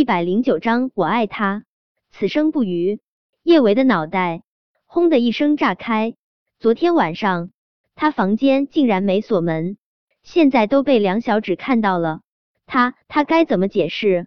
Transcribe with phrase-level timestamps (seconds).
[0.00, 1.64] 一百零九章，我爱他，
[2.10, 3.00] 此生不渝。
[3.42, 4.44] 叶维的脑袋
[4.86, 6.14] 轰的一声炸开。
[6.58, 7.50] 昨天晚上
[7.96, 9.76] 他房间竟然没锁门，
[10.22, 12.22] 现在都被梁小芷看到了，
[12.64, 14.26] 他他该怎么解释？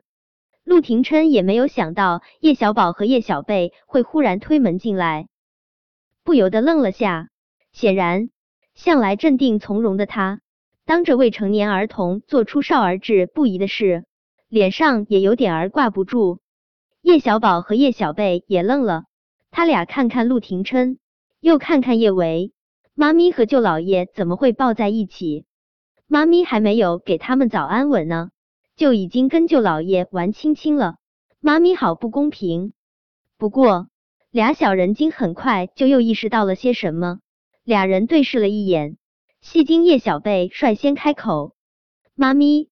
[0.64, 5.28] 陆廷琛也没有想到叶小宝和叶小贝会忽然推门进来，
[6.24, 7.30] 不由得愣了下。
[7.72, 8.30] 显然，
[8.76, 10.40] 向来镇定从容的他，
[10.86, 14.06] 当着未成年儿童做出少儿志不宜的事，
[14.54, 16.38] 脸上也有点儿挂不住。
[17.02, 19.06] 叶小宝和叶小贝也愣了，
[19.50, 21.00] 他俩看看陆廷琛。
[21.40, 22.54] 又看看叶维，
[22.94, 25.46] 妈咪和舅姥爷怎么会抱在一起？
[26.06, 28.30] 妈咪还没有给他们早安吻呢，
[28.76, 30.98] 就已经跟舅姥爷玩亲亲了。
[31.40, 32.74] 妈咪好不公平。
[33.40, 33.88] 不过
[34.30, 37.22] 俩小人精很快就又意识到了些什么，
[37.64, 38.98] 俩人对视了一眼。
[39.42, 41.56] 戏精叶小贝率先开口
[42.14, 42.70] ：“妈咪，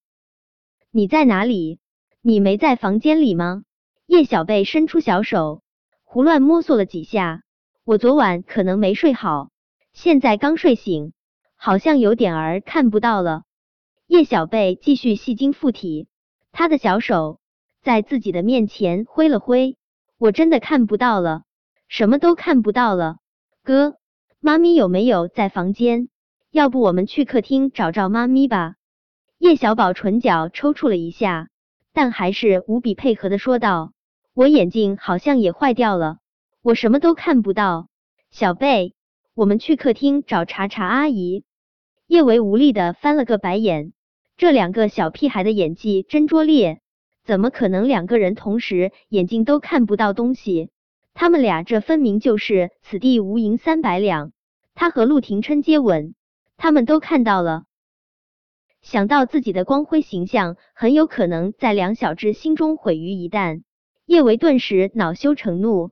[0.94, 1.80] 你在哪里？
[2.22, 3.64] 你没在房间里吗？”
[4.08, 5.64] 叶小贝伸出小手，
[6.04, 7.44] 胡乱摸索了几下。
[7.86, 9.52] 我昨晚可能没睡好，
[9.94, 11.14] 现在刚睡醒，
[11.56, 13.44] 好像有点儿看不到了。
[14.06, 16.10] 叶小贝继续戏精附体，
[16.52, 17.40] 他的小手
[17.82, 19.78] 在自己的面前挥了挥，
[20.18, 21.44] 我真的看不到了，
[21.88, 23.20] 什么都看不到了。
[23.64, 23.96] 哥，
[24.42, 26.10] 妈咪有没有在房间？
[26.52, 28.76] 要不我们去客厅找找妈咪吧？
[29.42, 31.48] 叶小宝唇角抽搐了一下，
[31.94, 33.92] 但还是无比配合的说道
[34.36, 36.18] ：“我眼睛好像也坏掉了。”
[36.62, 37.88] 我什么都看不到，
[38.30, 38.94] 小贝，
[39.34, 41.44] 我们去客厅找查查阿姨。
[42.06, 43.94] 叶维无力的翻了个白眼，
[44.38, 46.80] 这两个小屁孩的演技真拙劣，
[47.24, 50.70] 怎么可能两个人同时眼睛都看不到东西？
[51.16, 54.34] 他们俩这分明就是此地无银三百两。
[54.76, 56.14] 他和陆廷琛接吻，
[56.58, 57.64] 他们都看到了。
[58.82, 63.62] 想到自己的光辉形象很有可能在梁小芝心中毁于一旦，
[64.06, 65.92] 叶维顿时恼羞成怒。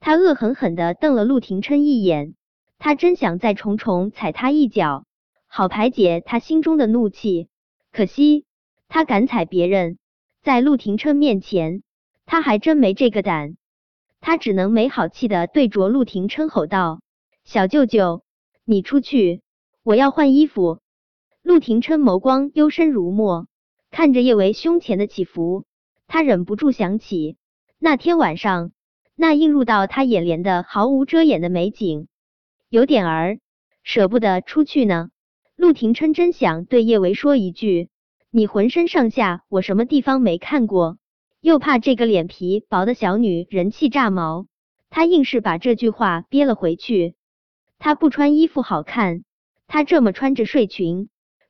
[0.00, 2.34] 他恶狠狠的瞪了陆廷琛一眼，
[2.78, 5.06] 他真想再重重踩他一脚，
[5.46, 7.48] 好排解他心中的怒气。
[7.92, 8.44] 可惜
[8.88, 9.98] 他敢踩别人，
[10.42, 11.82] 在陆廷琛面前，
[12.26, 13.56] 他还真没这个胆。
[14.20, 17.00] 他只能没好气的对着陆廷琛吼道
[17.44, 18.24] ：“小舅舅，
[18.64, 19.42] 你出去，
[19.84, 20.80] 我要换衣服。”
[21.46, 23.46] 陆廷琛眸光幽深如墨，
[23.92, 25.64] 看着叶维胸前的起伏，
[26.08, 27.36] 他忍不住想起
[27.78, 28.72] 那天晚上。
[29.14, 32.08] 那映入到他眼帘的毫无遮掩的美景，
[32.68, 33.38] 有点儿
[33.84, 35.10] 舍不得出去呢。
[35.54, 37.90] 陆廷琛真想对叶维说一句
[38.32, 40.98] ：“你浑身上下我什么地方没看过？”
[41.40, 44.46] 又怕这个脸皮薄的小女人气炸毛，
[44.90, 47.14] 他硬是把这句话憋了回去。
[47.78, 49.22] 他不穿衣服好看，
[49.68, 51.08] 他这么穿着睡裙，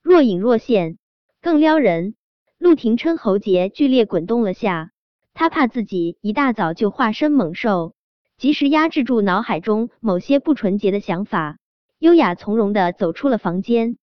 [0.09, 0.99] 若隐若现，
[1.43, 2.15] 更撩人。
[2.59, 4.93] 陆廷琛喉结剧烈滚动了下。
[5.35, 7.93] 他怕自己一大早就化身猛兽，
[8.39, 11.59] 及时压制住脑海中某些不纯洁的想法，
[11.99, 13.99] 优雅从容的走出了房间。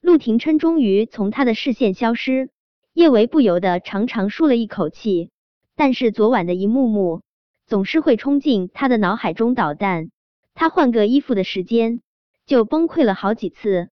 [0.00, 2.48] 陆廷琛终于从他的视线消失，
[2.94, 5.28] 叶维不由得长长舒了一口气。
[5.74, 7.20] 但是昨晚的一幕幕
[7.66, 10.10] 总是会冲进他的脑海中捣蛋，
[10.54, 12.00] 他换个衣服的时间
[12.46, 13.90] 就崩溃了好几次。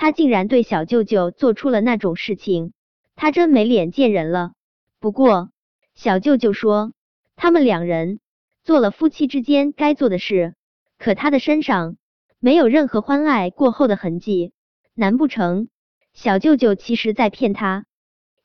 [0.00, 2.72] 他竟然对小舅舅做出了那种事情，
[3.16, 4.52] 他真没脸见人了。
[5.00, 5.50] 不过。
[5.96, 6.92] 小舅舅说，
[7.34, 8.20] 他们两人
[8.62, 10.54] 做了夫妻之间该做的事，
[10.96, 11.96] 可他的身上
[12.38, 14.52] 没有任何欢爱过后的痕迹，
[14.94, 15.68] 难不成
[16.12, 17.84] 小舅舅其实在骗他？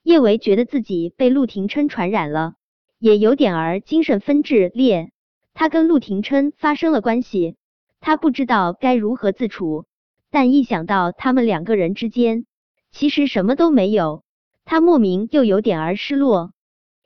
[0.02, 2.56] 叶维觉得自己被陆廷琛传染了，
[2.98, 5.12] 也有点儿精神分治裂。
[5.54, 7.56] 他跟陆廷琛发生了关系，
[8.00, 9.86] 他不知道该如何自处，
[10.34, 12.48] 但一想到他们两个人之间
[12.92, 14.24] 其实什么都没有，
[14.66, 16.54] 他莫名又有点儿失落。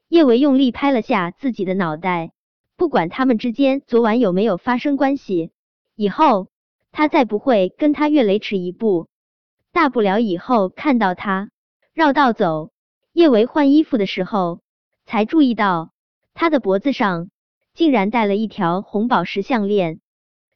[0.07, 2.31] 叶维用力拍了下自己的脑袋，
[2.77, 5.51] 不管他们之间昨晚有没有发生关系，
[5.93, 6.47] 以后
[6.93, 9.09] 他再不会跟他越雷池一步，
[9.73, 11.49] 大不了以后看到他
[11.93, 12.71] 绕道走。
[13.11, 14.61] 叶维换衣服的时候，
[15.05, 15.91] 才注意到
[16.33, 17.29] 他的脖子上
[17.73, 19.99] 竟然戴了一条红宝石项链，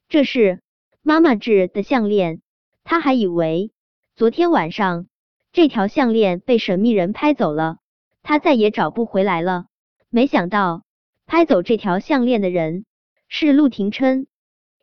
[0.08, 0.62] 这是
[1.02, 2.40] 妈妈制的项链。
[2.84, 3.72] 他还以为
[4.14, 5.06] 昨天晚上
[5.52, 7.78] 这条项链被神秘人拍走了。
[8.22, 9.66] 他再也找不回来了。
[10.08, 10.82] 没想到
[11.26, 12.84] 拍走这条项链的人
[13.28, 14.26] 是陆廷琛。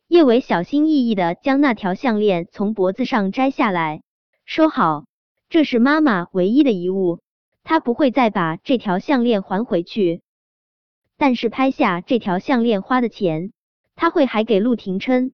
[0.08, 4.02] 叶伟小心翼翼的将那条项链从脖子上摘下来，
[4.44, 5.06] 收好。
[5.50, 7.20] 这是妈妈唯一的遗物，
[7.64, 10.22] 他不会再把这条项链还回去。
[11.16, 13.54] 但是拍下这条项链花的钱，
[13.96, 15.32] 他会还给陆廷琛。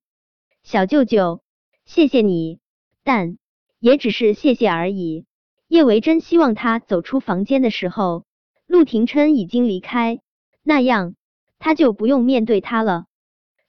[0.64, 1.42] 小舅舅，
[1.86, 2.60] 谢谢你，
[3.04, 3.38] 但
[3.80, 5.26] 也只是谢谢而已。
[5.68, 8.26] 叶维真希望他走出房间的时候，
[8.66, 10.20] 陆廷琛已经离开，
[10.64, 11.16] 那样
[11.60, 13.06] 他就不用面对他了。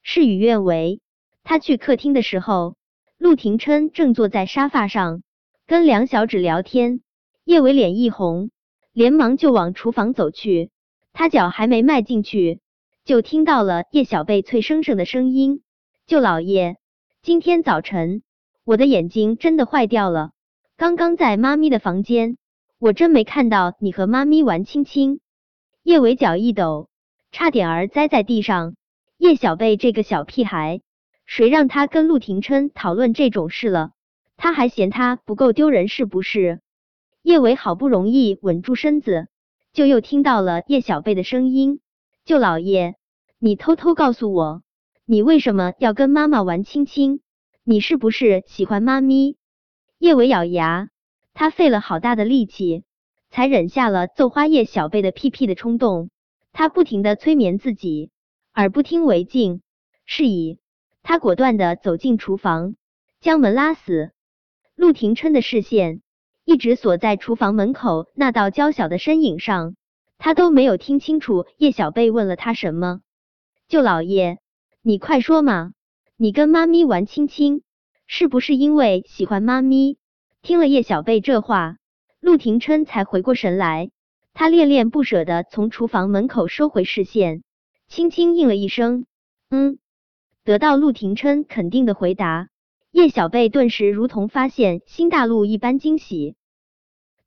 [0.01, 0.99] 事与愿违，
[1.43, 2.75] 他去客厅的时候，
[3.17, 5.21] 陆廷琛正坐在沙发上
[5.67, 7.01] 跟梁小芷聊天。
[7.45, 8.49] 叶伟脸一红，
[8.93, 10.71] 连忙就往厨房走去。
[11.13, 12.59] 他脚还没迈进去，
[13.05, 15.61] 就听到了叶小贝脆生生的声音
[16.07, 16.77] ：“舅老爷，
[17.21, 18.21] 今天早晨
[18.63, 20.31] 我的眼睛真的坏掉了。
[20.77, 22.37] 刚刚在妈咪的房间，
[22.79, 25.19] 我真没看到你和妈咪玩亲亲。”
[25.83, 26.89] 叶伟脚一抖，
[27.31, 28.75] 差点儿栽在地上。
[29.17, 30.81] 叶小贝这个小屁孩，
[31.25, 33.91] 谁让他跟陆廷琛讨论这种事了？
[34.37, 36.61] 他还嫌他不够丢人是不是？
[37.23, 39.27] 叶伟好不容易稳住身子，
[39.73, 41.81] 就又听到了叶小贝的声音
[42.23, 42.95] ：“舅老爷，
[43.39, 44.61] 你偷偷告诉我，
[45.09, 47.21] 你为什么要跟妈妈玩亲亲？
[47.63, 49.37] 你是不是喜欢妈咪？”
[49.99, 50.89] 叶伟咬牙，
[51.33, 52.83] 他费了好大的力气，
[53.29, 56.09] 才忍下了揍花叶小贝的屁屁的冲动。
[56.51, 58.11] 他不停的催眠自己，
[58.53, 59.61] 耳不听为净。
[60.05, 60.59] 是以，
[61.03, 62.75] 他果断的走进厨房，
[63.21, 64.11] 将门拉死。
[64.75, 66.01] 陆廷琛的视线。
[66.43, 69.75] 一直锁在厨房门口那道娇小的身影上，
[70.17, 72.99] 他都没有听清楚叶小贝问了他什么。
[73.69, 74.39] 舅老爷，
[74.87, 75.73] 你快说嘛，
[76.15, 77.61] 你跟妈咪玩亲亲，
[78.05, 79.97] 是不是因为喜欢妈咪？
[80.41, 81.75] 听了叶小贝这话，
[82.21, 83.91] 陆廷琛才回过神来，
[84.33, 87.43] 他恋恋不舍的从厨房门口收回视线，
[87.89, 89.05] 轻轻应了一声，
[89.49, 89.77] 嗯。
[90.45, 92.47] 得到陆廷琛肯定的回答。
[92.91, 96.37] 叶小贝顿时如同发现新大陆一般惊喜，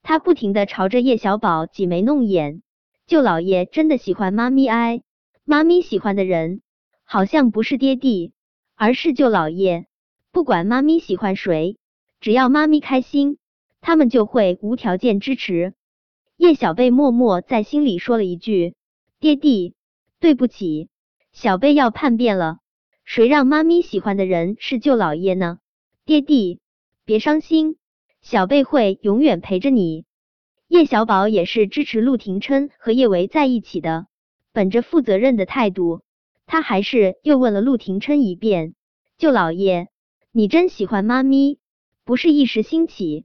[0.00, 2.62] 他不停的朝着叶小宝挤眉弄眼。
[3.06, 5.02] 舅老爷真的喜欢妈咪哎，
[5.44, 6.62] 妈咪喜欢的人
[7.12, 8.34] 好像不是爹地，
[8.76, 9.86] 而是舅老爷。
[10.30, 11.76] 不管妈咪喜欢谁，
[12.20, 13.38] 只要妈咪开心，
[13.80, 15.74] 他们就会无条件支持。
[16.36, 18.76] 叶小贝默默在心里说了一句
[19.18, 19.74] ：“爹地，
[20.20, 20.88] 对不起。”
[21.34, 22.58] 小贝要叛变了。
[23.04, 25.58] 谁让妈咪喜欢的人是舅老爷呢？
[26.04, 26.60] 爹地，
[27.04, 27.76] 别伤心，
[28.22, 30.04] 小贝会永远陪着你。
[30.68, 34.06] 叶小宝也是支持陆廷琛和叶维在一起的，
[34.52, 36.02] 本着负责任的态度，
[36.50, 38.74] 他还是又问了陆廷琛一遍
[39.18, 39.86] ：“舅老爷，
[40.32, 41.60] 你真喜欢妈咪，
[42.04, 43.24] 不是一时兴起？”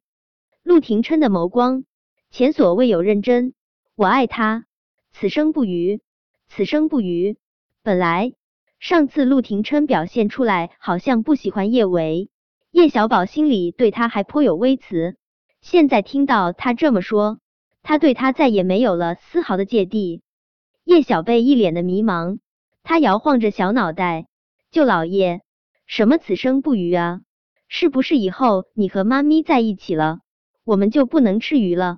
[0.62, 1.86] 陆廷琛的眸光
[2.30, 3.56] 前所未有认真，
[3.96, 4.66] 我爱他，
[5.12, 6.02] 此生不渝，
[6.50, 7.38] 此生不渝。
[7.82, 8.34] 本来。
[8.78, 12.30] 上次陆廷琛表现出来好像不喜欢叶维，
[12.70, 15.16] 叶小宝心里对他还颇有微词。
[15.62, 17.40] 现在听到他这么说，
[17.82, 20.22] 他对他再也没有了丝毫的芥蒂。
[20.84, 22.38] 叶小贝一脸的迷茫，
[22.88, 24.28] 他摇晃着小脑袋
[24.70, 25.42] ：“舅老爷，
[25.88, 27.22] 什么此生不渝啊？
[27.68, 30.20] 是不是以后你和妈咪在一起了，
[30.64, 31.98] 我们就不能吃鱼了？”